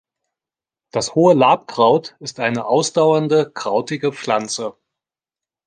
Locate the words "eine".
2.39-2.65